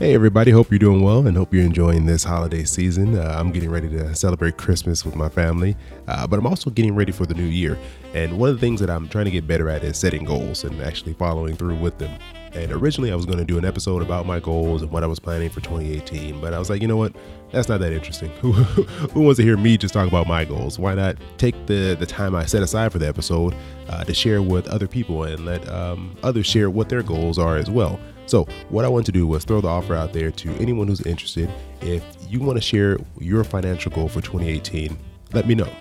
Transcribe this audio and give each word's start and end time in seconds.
Hey, 0.00 0.14
everybody. 0.14 0.50
Hope 0.50 0.70
you're 0.70 0.78
doing 0.78 1.02
well 1.02 1.26
and 1.26 1.36
hope 1.36 1.52
you're 1.52 1.62
enjoying 1.62 2.06
this 2.06 2.24
holiday 2.24 2.64
season. 2.64 3.18
Uh, 3.18 3.36
I'm 3.38 3.52
getting 3.52 3.68
ready 3.68 3.86
to 3.90 4.14
celebrate 4.14 4.56
Christmas 4.56 5.04
with 5.04 5.14
my 5.14 5.28
family, 5.28 5.76
uh, 6.08 6.26
but 6.26 6.38
I'm 6.38 6.46
also 6.46 6.70
getting 6.70 6.94
ready 6.94 7.12
for 7.12 7.26
the 7.26 7.34
new 7.34 7.44
year. 7.44 7.78
And 8.14 8.38
one 8.38 8.48
of 8.48 8.54
the 8.54 8.60
things 8.62 8.80
that 8.80 8.88
I'm 8.88 9.10
trying 9.10 9.26
to 9.26 9.30
get 9.30 9.46
better 9.46 9.68
at 9.68 9.84
is 9.84 9.98
setting 9.98 10.24
goals 10.24 10.64
and 10.64 10.80
actually 10.80 11.12
following 11.12 11.54
through 11.54 11.74
with 11.74 11.98
them. 11.98 12.18
And 12.52 12.72
originally, 12.72 13.12
I 13.12 13.14
was 13.14 13.26
going 13.26 13.38
to 13.38 13.44
do 13.44 13.58
an 13.58 13.64
episode 13.64 14.02
about 14.02 14.26
my 14.26 14.40
goals 14.40 14.82
and 14.82 14.90
what 14.90 15.04
I 15.04 15.06
was 15.06 15.20
planning 15.20 15.50
for 15.50 15.60
2018, 15.60 16.40
but 16.40 16.52
I 16.52 16.58
was 16.58 16.68
like, 16.68 16.82
you 16.82 16.88
know 16.88 16.96
what? 16.96 17.14
That's 17.52 17.68
not 17.68 17.78
that 17.80 17.92
interesting. 17.92 18.30
Who, 18.40 19.20
wants 19.20 19.38
to 19.38 19.44
hear 19.44 19.56
me 19.56 19.76
just 19.76 19.94
talk 19.94 20.08
about 20.08 20.26
my 20.26 20.44
goals? 20.44 20.78
Why 20.78 20.94
not 20.94 21.16
take 21.38 21.54
the, 21.66 21.96
the 21.98 22.06
time 22.06 22.34
I 22.34 22.46
set 22.46 22.62
aside 22.62 22.92
for 22.92 22.98
the 22.98 23.08
episode 23.08 23.54
uh, 23.88 24.04
to 24.04 24.14
share 24.14 24.42
with 24.42 24.66
other 24.68 24.88
people 24.88 25.24
and 25.24 25.44
let 25.44 25.68
um, 25.68 26.16
others 26.22 26.46
share 26.46 26.70
what 26.70 26.88
their 26.88 27.02
goals 27.02 27.38
are 27.38 27.56
as 27.56 27.70
well? 27.70 28.00
So, 28.26 28.44
what 28.68 28.84
I 28.84 28.88
want 28.88 29.06
to 29.06 29.12
do 29.12 29.26
was 29.26 29.44
throw 29.44 29.60
the 29.60 29.68
offer 29.68 29.94
out 29.94 30.12
there 30.12 30.30
to 30.30 30.54
anyone 30.56 30.86
who's 30.86 31.00
interested. 31.00 31.50
If 31.80 32.04
you 32.28 32.40
want 32.40 32.56
to 32.56 32.62
share 32.62 32.98
your 33.18 33.42
financial 33.42 33.90
goal 33.90 34.08
for 34.08 34.20
2018, 34.20 34.96
let 35.32 35.48
me 35.48 35.56
know. 35.56 35.72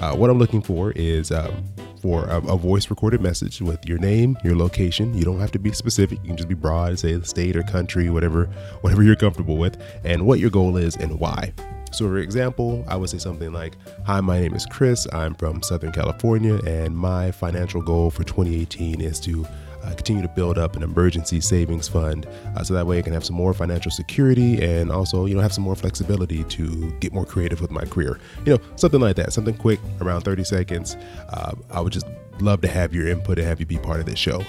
Uh, 0.00 0.14
what 0.14 0.30
I'm 0.30 0.38
looking 0.38 0.62
for 0.62 0.92
is 0.92 1.30
um, 1.30 1.64
for 2.00 2.24
a, 2.24 2.38
a, 2.38 2.56
voice 2.56 2.90
recorded 2.90 3.20
message 3.20 3.60
with 3.60 3.86
your 3.86 3.98
name, 3.98 4.36
your 4.44 4.56
location. 4.56 5.14
You 5.14 5.24
don't 5.24 5.40
have 5.40 5.52
to 5.52 5.58
be 5.58 5.72
specific. 5.72 6.18
You 6.22 6.28
can 6.28 6.36
just 6.36 6.48
be 6.48 6.54
broad, 6.54 6.98
say 6.98 7.14
the 7.14 7.26
state 7.26 7.56
or 7.56 7.62
country, 7.62 8.10
whatever, 8.10 8.46
whatever 8.80 9.02
you're 9.02 9.16
comfortable 9.16 9.56
with, 9.56 9.80
and 10.04 10.26
what 10.26 10.38
your 10.38 10.50
goal 10.50 10.76
is 10.76 10.96
and 10.96 11.18
why. 11.18 11.52
So, 11.92 12.06
for 12.06 12.18
example, 12.18 12.84
I 12.86 12.96
would 12.96 13.10
say 13.10 13.18
something 13.18 13.52
like, 13.52 13.76
Hi, 14.04 14.20
my 14.20 14.40
name 14.40 14.54
is 14.54 14.66
Chris. 14.66 15.06
I'm 15.12 15.34
from 15.34 15.62
Southern 15.62 15.92
California, 15.92 16.60
and 16.66 16.96
my 16.96 17.30
financial 17.30 17.82
goal 17.82 18.10
for 18.10 18.24
2018 18.24 19.00
is 19.00 19.20
to 19.20 19.46
uh, 19.88 19.94
continue 19.94 20.22
to 20.22 20.28
build 20.28 20.58
up 20.58 20.76
an 20.76 20.82
emergency 20.82 21.40
savings 21.40 21.88
fund 21.88 22.26
uh, 22.56 22.62
so 22.62 22.74
that 22.74 22.86
way 22.86 22.98
I 22.98 23.02
can 23.02 23.12
have 23.12 23.24
some 23.24 23.36
more 23.36 23.54
financial 23.54 23.90
security 23.90 24.62
and 24.62 24.92
also, 24.92 25.26
you 25.26 25.34
know, 25.34 25.40
have 25.40 25.52
some 25.52 25.64
more 25.64 25.76
flexibility 25.76 26.44
to 26.44 26.90
get 27.00 27.12
more 27.12 27.24
creative 27.24 27.60
with 27.60 27.70
my 27.70 27.84
career. 27.84 28.18
You 28.44 28.54
know, 28.56 28.60
something 28.76 29.00
like 29.00 29.16
that, 29.16 29.32
something 29.32 29.56
quick, 29.56 29.80
around 30.00 30.22
30 30.22 30.44
seconds. 30.44 30.96
Uh, 31.30 31.54
I 31.70 31.80
would 31.80 31.92
just 31.92 32.06
love 32.40 32.60
to 32.60 32.68
have 32.68 32.94
your 32.94 33.08
input 33.08 33.38
and 33.38 33.46
have 33.46 33.60
you 33.60 33.66
be 33.66 33.78
part 33.78 34.00
of 34.00 34.06
this 34.06 34.18
show. 34.18 34.42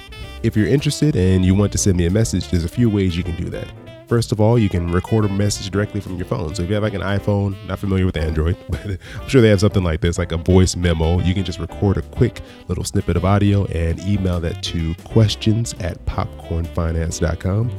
If 0.44 0.56
you're 0.56 0.68
interested 0.68 1.16
and 1.16 1.44
you 1.46 1.56
want 1.56 1.72
to 1.72 1.78
send 1.78 1.98
me 1.98 2.06
a 2.06 2.12
message, 2.12 2.50
there's 2.50 2.66
a 2.66 2.70
few 2.70 2.90
ways 2.90 3.18
you 3.18 3.24
can 3.24 3.36
do 3.36 3.50
that. 3.50 3.68
First 4.10 4.32
of 4.32 4.42
all, 4.42 4.58
you 4.58 4.70
can 4.70 4.92
record 4.92 5.24
a 5.26 5.30
message 5.30 5.70
directly 5.70 6.02
from 6.02 6.16
your 6.16 6.26
phone. 6.26 6.56
So 6.56 6.64
if 6.64 6.70
you 6.70 6.74
have 6.74 6.82
like 6.82 6.96
an 6.96 7.02
iPhone, 7.02 7.56
not 7.68 7.78
familiar 7.78 8.08
with 8.08 8.18
Android, 8.18 8.58
but 8.70 8.84
I'm 9.22 9.30
sure 9.30 9.40
they 9.40 9.50
have 9.50 9.60
something 9.60 9.84
like 9.84 10.02
this, 10.02 10.18
like 10.18 10.32
a 10.32 10.38
voice 10.38 10.76
memo, 10.76 11.20
you 11.20 11.36
can 11.36 11.46
just 11.46 11.60
record 11.60 11.98
a 11.98 12.02
quick 12.02 12.42
little 12.68 12.84
snippet 12.84 13.16
of 13.16 13.24
audio 13.24 13.66
and 13.66 14.00
email 14.00 14.40
that 14.40 14.64
to 14.64 14.96
questions 15.04 15.76
at 15.80 16.04
popcornfinance.com. 16.08 17.72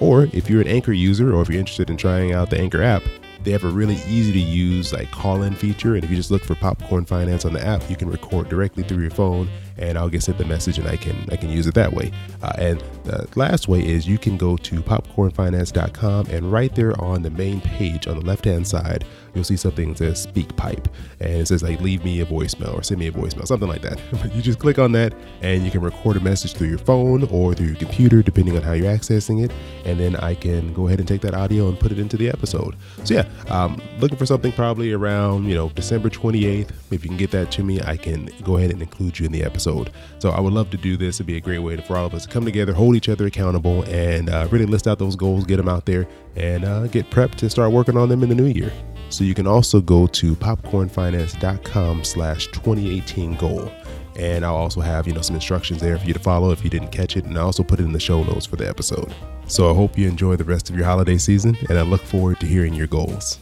Or 0.00 0.28
if 0.34 0.50
you're 0.50 0.60
an 0.60 0.68
Anchor 0.68 0.92
user 0.92 1.34
or 1.34 1.40
if 1.40 1.48
you're 1.48 1.58
interested 1.58 1.88
in 1.88 1.96
trying 1.96 2.32
out 2.34 2.50
the 2.50 2.60
Anchor 2.60 2.82
app, 2.82 3.02
they 3.44 3.50
have 3.52 3.64
a 3.64 3.68
really 3.68 3.96
easy 4.06 4.32
to 4.32 4.38
use 4.38 4.92
like 4.92 5.10
call 5.10 5.42
in 5.42 5.54
feature. 5.54 5.94
And 5.94 6.04
if 6.04 6.10
you 6.10 6.16
just 6.16 6.30
look 6.30 6.44
for 6.44 6.54
Popcorn 6.54 7.04
Finance 7.04 7.44
on 7.44 7.52
the 7.52 7.64
app, 7.64 7.88
you 7.88 7.96
can 7.96 8.10
record 8.10 8.48
directly 8.48 8.82
through 8.82 9.02
your 9.02 9.10
phone 9.10 9.48
and 9.78 9.96
I'll 9.96 10.08
get 10.08 10.22
sent 10.22 10.38
the 10.38 10.44
message 10.44 10.78
and 10.78 10.88
I 10.88 10.96
can 10.96 11.16
I 11.30 11.36
can 11.36 11.50
use 11.50 11.66
it 11.66 11.74
that 11.74 11.92
way. 11.92 12.10
Uh, 12.42 12.52
and 12.58 12.82
the 13.04 13.28
last 13.36 13.68
way 13.68 13.86
is 13.86 14.06
you 14.06 14.18
can 14.18 14.36
go 14.36 14.56
to 14.56 14.82
popcornfinance.com 14.82 16.26
and 16.26 16.52
right 16.52 16.74
there 16.74 17.00
on 17.00 17.22
the 17.22 17.30
main 17.30 17.60
page 17.60 18.06
on 18.06 18.18
the 18.18 18.24
left 18.24 18.44
hand 18.44 18.66
side, 18.66 19.04
you'll 19.34 19.44
see 19.44 19.56
something 19.56 19.90
that 19.90 19.98
says 19.98 20.26
SpeakPipe 20.26 20.86
and 21.20 21.34
it 21.34 21.48
says 21.48 21.62
like 21.62 21.80
leave 21.80 22.04
me 22.04 22.20
a 22.20 22.26
voicemail 22.26 22.74
or 22.74 22.82
send 22.82 22.98
me 22.98 23.06
a 23.06 23.12
voicemail, 23.12 23.46
something 23.46 23.68
like 23.68 23.82
that. 23.82 24.00
you 24.34 24.42
just 24.42 24.58
click 24.58 24.78
on 24.78 24.92
that 24.92 25.14
and 25.42 25.64
you 25.64 25.70
can 25.70 25.80
record 25.80 26.16
a 26.16 26.20
message 26.20 26.54
through 26.54 26.68
your 26.68 26.78
phone 26.78 27.24
or 27.24 27.54
through 27.54 27.66
your 27.66 27.76
computer, 27.76 28.22
depending 28.22 28.56
on 28.56 28.62
how 28.62 28.72
you're 28.72 28.92
accessing 28.92 29.44
it. 29.44 29.52
And 29.84 29.98
then 30.00 30.16
I 30.16 30.34
can 30.34 30.72
go 30.74 30.88
ahead 30.88 30.98
and 30.98 31.06
take 31.06 31.20
that 31.22 31.34
audio 31.34 31.68
and 31.68 31.78
put 31.78 31.92
it 31.92 31.98
into 31.98 32.16
the 32.16 32.28
episode. 32.28 32.74
So 33.04 33.14
yeah, 33.14 33.27
um, 33.48 33.80
looking 33.98 34.18
for 34.18 34.26
something 34.26 34.52
probably 34.52 34.92
around, 34.92 35.46
you 35.46 35.54
know, 35.54 35.68
December 35.70 36.10
28th. 36.10 36.70
If 36.90 37.04
you 37.04 37.08
can 37.08 37.16
get 37.16 37.30
that 37.30 37.50
to 37.52 37.62
me, 37.62 37.80
I 37.82 37.96
can 37.96 38.30
go 38.42 38.56
ahead 38.56 38.70
and 38.70 38.82
include 38.82 39.18
you 39.18 39.26
in 39.26 39.32
the 39.32 39.42
episode. 39.42 39.90
So 40.18 40.30
I 40.30 40.40
would 40.40 40.52
love 40.52 40.70
to 40.70 40.76
do 40.76 40.96
this. 40.96 41.16
It'd 41.16 41.26
be 41.26 41.36
a 41.36 41.40
great 41.40 41.60
way 41.60 41.76
for 41.78 41.96
all 41.96 42.06
of 42.06 42.14
us 42.14 42.26
to 42.26 42.32
come 42.32 42.44
together, 42.44 42.72
hold 42.72 42.96
each 42.96 43.08
other 43.08 43.26
accountable, 43.26 43.82
and 43.84 44.28
uh, 44.28 44.48
really 44.50 44.66
list 44.66 44.86
out 44.86 44.98
those 44.98 45.16
goals, 45.16 45.44
get 45.44 45.56
them 45.56 45.68
out 45.68 45.86
there, 45.86 46.06
and 46.36 46.64
uh, 46.64 46.86
get 46.88 47.10
prepped 47.10 47.36
to 47.36 47.50
start 47.50 47.72
working 47.72 47.96
on 47.96 48.08
them 48.08 48.22
in 48.22 48.28
the 48.28 48.34
new 48.34 48.46
year. 48.46 48.72
So 49.10 49.24
you 49.24 49.34
can 49.34 49.46
also 49.46 49.80
go 49.80 50.06
to 50.06 50.36
popcornfinance.com 50.36 52.04
slash 52.04 52.46
2018 52.48 53.36
goal. 53.36 53.72
And 54.18 54.44
I'll 54.44 54.56
also 54.56 54.80
have, 54.80 55.06
you 55.06 55.12
know, 55.12 55.22
some 55.22 55.36
instructions 55.36 55.80
there 55.80 55.96
for 55.96 56.04
you 56.04 56.12
to 56.12 56.18
follow 56.18 56.50
if 56.50 56.64
you 56.64 56.70
didn't 56.70 56.90
catch 56.90 57.16
it. 57.16 57.24
And 57.24 57.38
I 57.38 57.42
also 57.42 57.62
put 57.62 57.80
it 57.80 57.84
in 57.84 57.92
the 57.92 58.00
show 58.00 58.22
notes 58.24 58.46
for 58.46 58.56
the 58.56 58.68
episode. 58.68 59.14
So 59.46 59.70
I 59.70 59.74
hope 59.74 59.96
you 59.96 60.08
enjoy 60.08 60.36
the 60.36 60.44
rest 60.44 60.68
of 60.68 60.76
your 60.76 60.84
holiday 60.84 61.16
season 61.16 61.56
and 61.68 61.78
I 61.78 61.82
look 61.82 62.02
forward 62.02 62.40
to 62.40 62.46
hearing 62.46 62.74
your 62.74 62.88
goals. 62.88 63.38